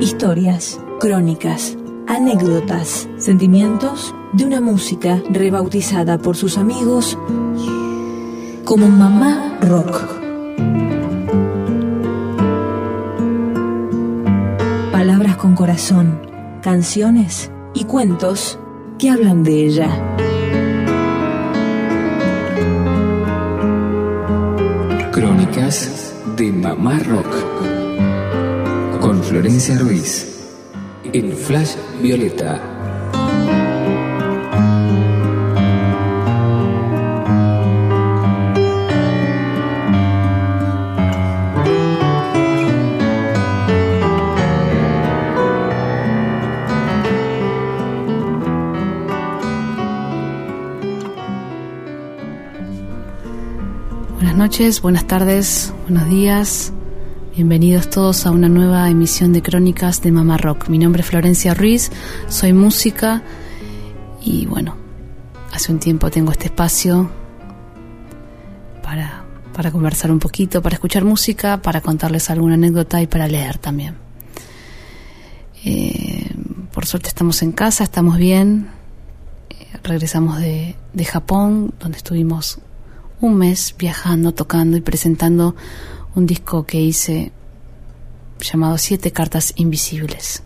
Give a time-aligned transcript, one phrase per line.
[0.00, 1.76] Historias, crónicas,
[2.08, 7.18] anécdotas, sentimientos de una música rebautizada por sus amigos
[8.64, 10.00] como Mamá Rock.
[14.90, 16.18] Palabras con corazón,
[16.62, 18.58] canciones y cuentos
[18.98, 20.16] que hablan de ella.
[25.12, 27.79] Crónicas de Mamá Rock
[29.30, 30.26] Florencia Ruiz
[31.04, 32.60] en Flash Violeta.
[54.14, 56.72] Buenas noches, buenas tardes, buenos días.
[57.40, 60.68] Bienvenidos todos a una nueva emisión de Crónicas de Mamá Rock.
[60.68, 61.90] Mi nombre es Florencia Ruiz,
[62.28, 63.22] soy música
[64.22, 64.76] y bueno,
[65.50, 67.10] hace un tiempo tengo este espacio
[68.82, 69.24] para,
[69.54, 73.96] para conversar un poquito, para escuchar música, para contarles alguna anécdota y para leer también.
[75.64, 76.34] Eh,
[76.74, 78.68] por suerte estamos en casa, estamos bien.
[79.48, 82.58] Eh, regresamos de, de Japón, donde estuvimos
[83.22, 85.56] un mes viajando, tocando y presentando
[86.14, 87.32] un disco que hice
[88.40, 90.42] llamado Siete Cartas Invisibles.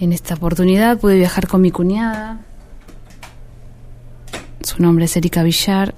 [0.00, 2.40] En esta oportunidad pude viajar con mi cuñada.
[4.62, 5.94] Su nombre es Erika Villar.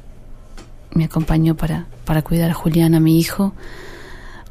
[0.93, 3.55] Me acompañó para, para cuidar a Juliana, mi hijo.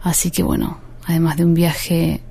[0.03, 2.21] Así que bueno, además de un viaje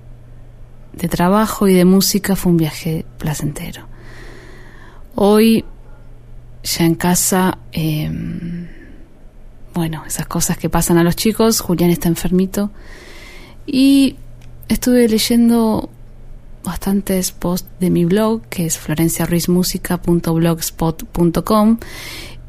[0.93, 3.87] de trabajo y de música, fue un viaje placentero.
[5.17, 5.65] Hoy,
[6.63, 8.11] ya en casa, eh,
[9.75, 11.59] bueno, esas cosas que pasan a los chicos.
[11.61, 12.71] Julián está enfermito.
[13.67, 14.17] Y
[14.69, 15.91] estuve leyendo
[16.63, 21.79] bastantes posts de mi blog, que es florenciaruizmusica.blogspot.com,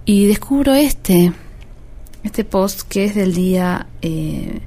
[0.05, 1.33] y descubro este,
[2.23, 4.61] este post que es del día eh,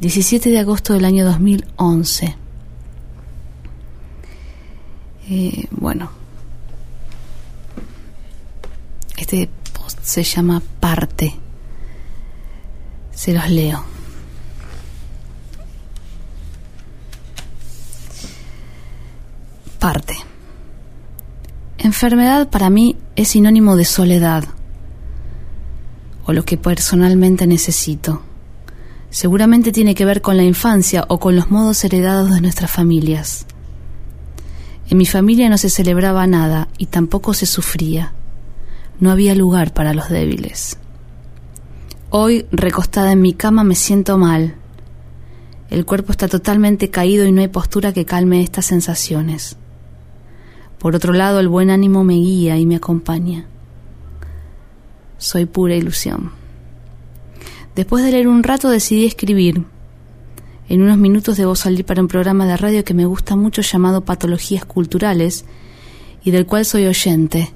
[0.00, 2.36] 17 de agosto del año 2011.
[5.28, 6.12] Eh, bueno,
[9.16, 11.34] este post se llama Parte.
[13.16, 13.82] Se los leo.
[19.80, 20.14] Parte.
[21.78, 24.44] Enfermedad para mí es sinónimo de soledad,
[26.26, 28.22] o lo que personalmente necesito.
[29.08, 33.46] Seguramente tiene que ver con la infancia o con los modos heredados de nuestras familias.
[34.90, 38.12] En mi familia no se celebraba nada y tampoco se sufría.
[39.00, 40.78] No había lugar para los débiles.
[42.10, 44.54] Hoy, recostada en mi cama, me siento mal.
[45.70, 49.56] El cuerpo está totalmente caído y no hay postura que calme estas sensaciones.
[50.78, 53.46] Por otro lado, el buen ánimo me guía y me acompaña.
[55.18, 56.30] Soy pura ilusión.
[57.74, 59.64] Después de leer un rato decidí escribir.
[60.68, 64.04] En unos minutos debo salir para un programa de radio que me gusta mucho llamado
[64.04, 65.44] Patologías Culturales
[66.22, 67.52] y del cual soy oyente.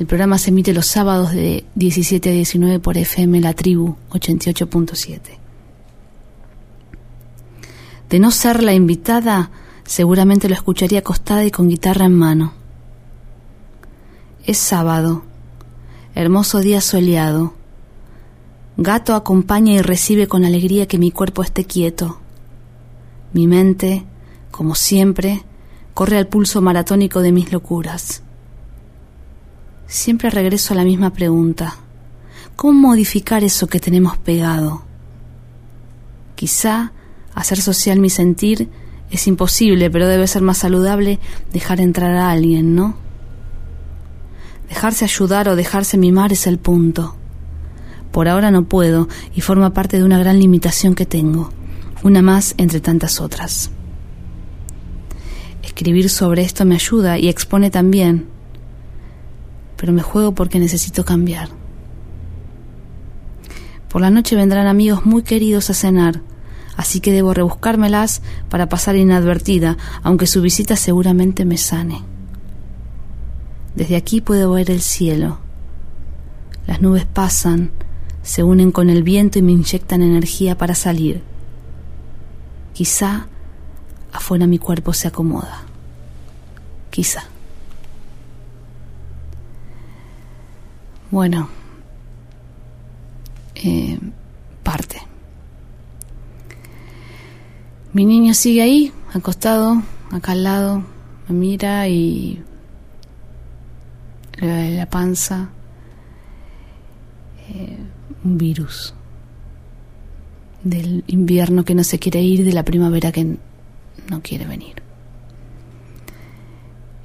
[0.00, 5.20] El programa se emite los sábados de 17 a 19 por FM La Tribu 88.7.
[8.08, 9.50] De no ser la invitada,
[9.84, 12.54] seguramente lo escucharía acostada y con guitarra en mano.
[14.46, 15.22] Es sábado,
[16.14, 17.52] hermoso día soleado.
[18.78, 22.20] Gato acompaña y recibe con alegría que mi cuerpo esté quieto.
[23.34, 24.06] Mi mente,
[24.50, 25.44] como siempre,
[25.92, 28.22] corre al pulso maratónico de mis locuras.
[29.90, 31.74] Siempre regreso a la misma pregunta.
[32.54, 34.82] ¿Cómo modificar eso que tenemos pegado?
[36.36, 36.92] Quizá
[37.34, 38.68] hacer social mi sentir
[39.10, 41.18] es imposible, pero debe ser más saludable
[41.52, 42.94] dejar entrar a alguien, ¿no?
[44.68, 47.16] Dejarse ayudar o dejarse mimar es el punto.
[48.12, 51.50] Por ahora no puedo y forma parte de una gran limitación que tengo,
[52.04, 53.72] una más entre tantas otras.
[55.64, 58.28] Escribir sobre esto me ayuda y expone también,
[59.80, 61.48] pero me juego porque necesito cambiar.
[63.88, 66.20] Por la noche vendrán amigos muy queridos a cenar,
[66.76, 72.02] así que debo rebuscármelas para pasar inadvertida, aunque su visita seguramente me sane.
[73.74, 75.38] Desde aquí puedo ver el cielo.
[76.66, 77.70] Las nubes pasan,
[78.22, 81.22] se unen con el viento y me inyectan energía para salir.
[82.74, 83.28] Quizá
[84.12, 85.62] afuera mi cuerpo se acomoda.
[86.90, 87.29] Quizá.
[91.10, 91.48] Bueno,
[93.56, 93.98] eh,
[94.62, 95.02] parte.
[97.92, 100.84] Mi niño sigue ahí, acostado, acá al lado,
[101.28, 102.40] me mira y
[104.40, 105.50] le la panza
[107.48, 107.76] eh,
[108.24, 108.94] un virus
[110.62, 113.36] del invierno que no se quiere ir, de la primavera que
[114.08, 114.80] no quiere venir.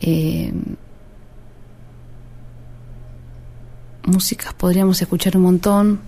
[0.01, 0.53] Eh,
[4.05, 5.99] músicas podríamos escuchar un montón,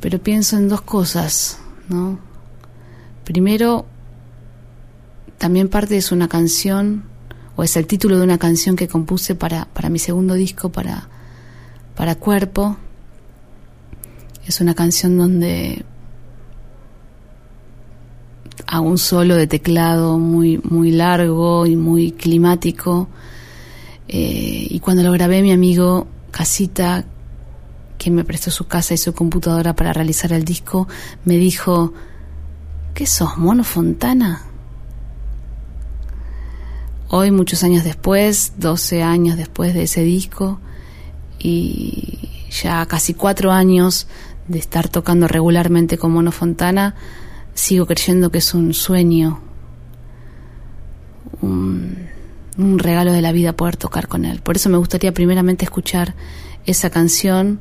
[0.00, 1.58] pero pienso en dos cosas,
[1.88, 2.18] ¿no?
[3.24, 3.86] Primero,
[5.38, 7.04] también parte es una canción,
[7.56, 11.08] o es el título de una canción que compuse para, para mi segundo disco, para,
[11.94, 12.76] para Cuerpo.
[14.46, 15.84] Es una canción donde
[18.66, 23.08] hago un solo de teclado muy, muy largo y muy climático.
[24.08, 26.06] Eh, y cuando lo grabé, mi amigo
[26.38, 27.04] Casita,
[27.98, 30.86] que me prestó su casa y su computadora para realizar el disco,
[31.24, 31.94] me dijo,
[32.94, 34.42] ¿qué sos, Mono Fontana?
[37.08, 40.60] Hoy, muchos años después, 12 años después de ese disco,
[41.40, 44.06] y ya casi cuatro años
[44.46, 46.94] de estar tocando regularmente con Mono Fontana,
[47.54, 49.40] sigo creyendo que es un sueño,
[52.58, 54.40] un regalo de la vida poder tocar con él.
[54.40, 56.14] Por eso me gustaría primeramente escuchar
[56.66, 57.60] esa canción.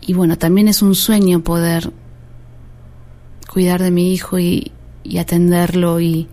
[0.00, 1.92] Y bueno, también es un sueño poder
[3.52, 4.72] cuidar de mi hijo y,
[5.18, 6.28] atenderlo y,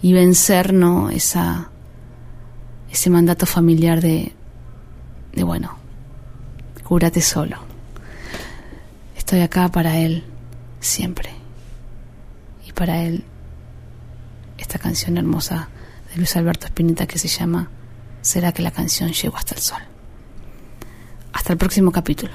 [0.00, 1.10] y vencer ¿no?
[1.10, 1.70] Esa,
[2.90, 4.32] ese mandato familiar de,
[5.32, 5.76] de, bueno,
[6.84, 7.56] cúrate solo.
[9.16, 10.24] Estoy acá para él
[10.78, 11.42] siempre
[12.74, 13.24] para él
[14.58, 15.68] esta canción hermosa
[16.12, 17.70] de Luis Alberto Spinetta que se llama
[18.20, 19.82] ¿Será que la canción llegó hasta el sol?
[21.32, 22.32] Hasta el próximo capítulo.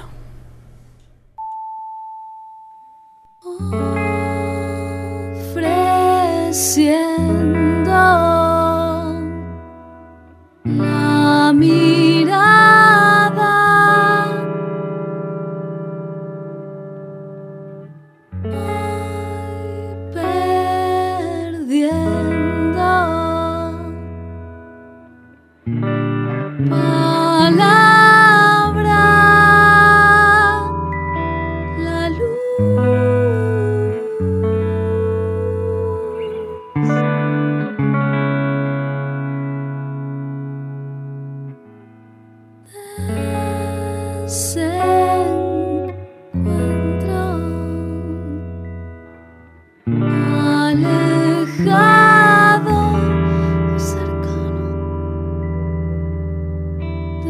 [26.69, 26.96] Bye.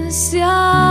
[0.10, 0.87] 想。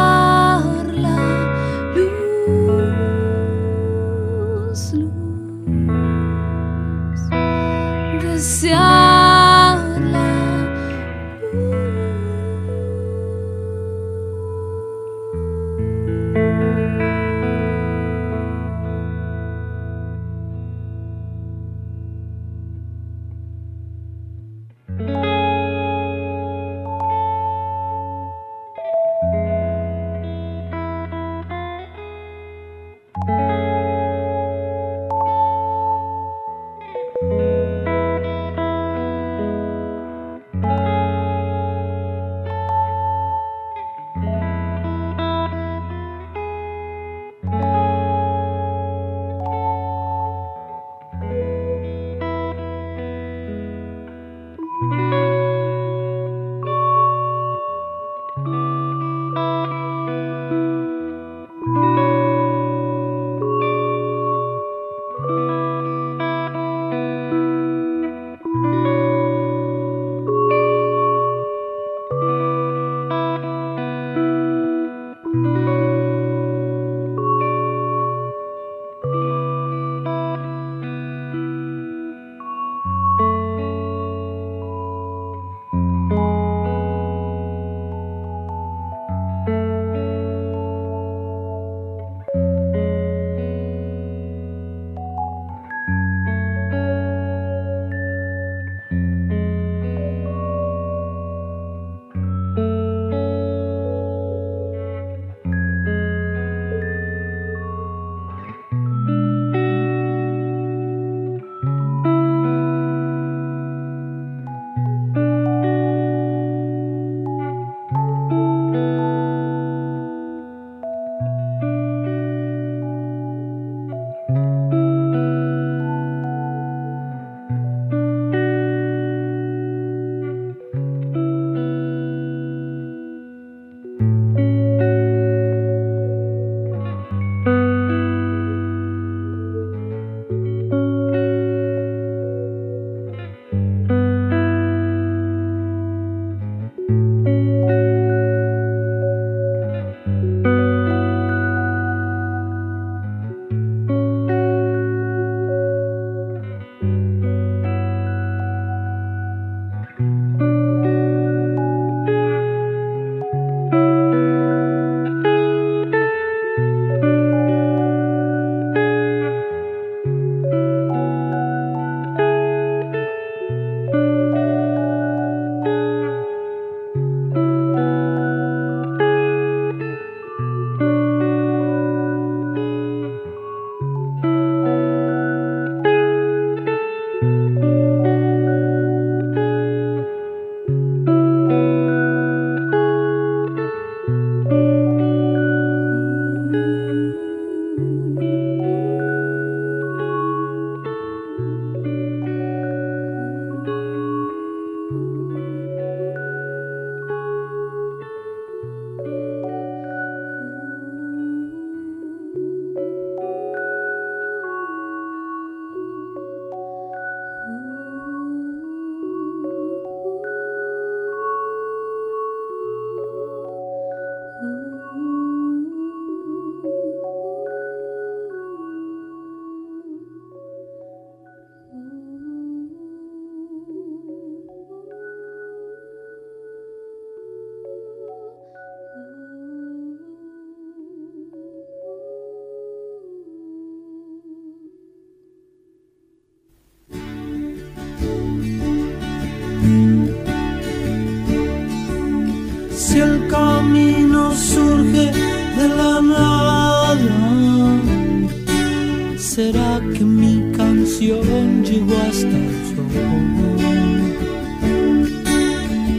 [259.37, 263.47] será que mi canción llegó hasta el fondo?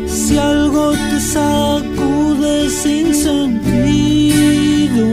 [0.08, 5.06] Si algo te sacude sin sentido,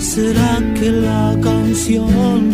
[0.00, 2.45] será que la canción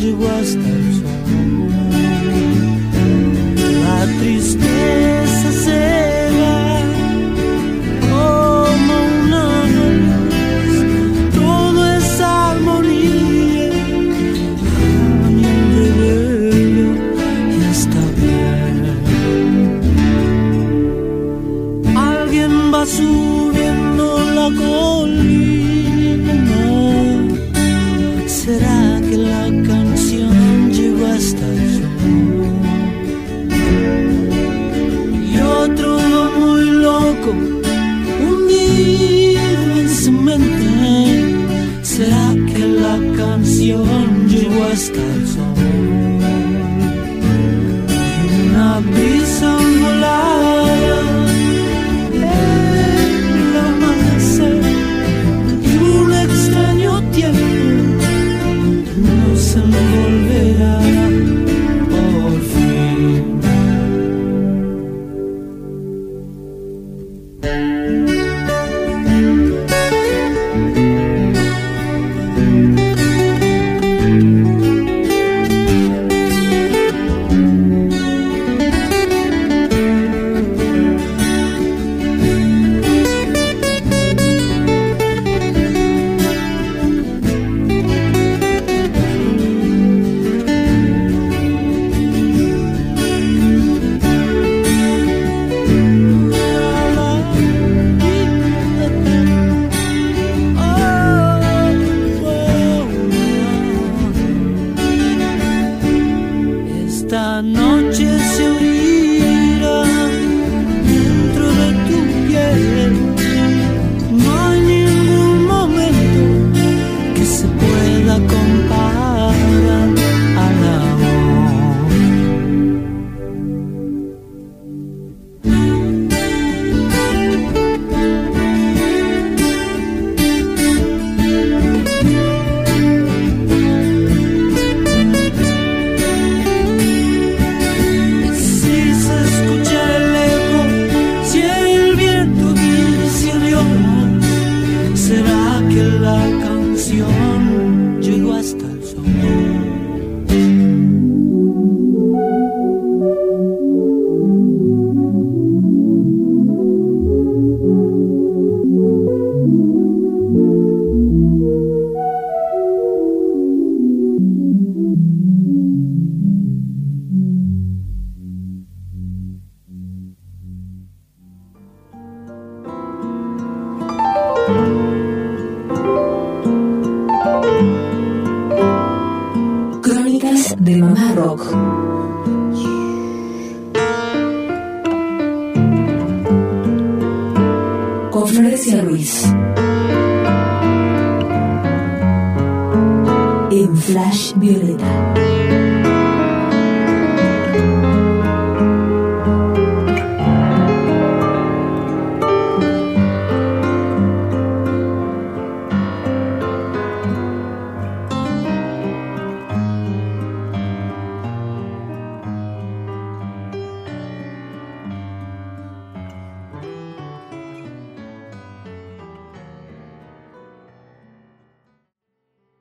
[193.62, 195.41] in Flash Violeta.